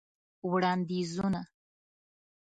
وړاندیزونه: 0.49 1.41